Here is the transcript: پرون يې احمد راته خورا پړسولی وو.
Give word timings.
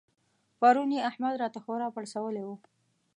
پرون 0.59 0.89
يې 0.95 1.05
احمد 1.09 1.33
راته 1.41 1.59
خورا 1.63 1.87
پړسولی 1.95 2.43
وو. 2.45 2.55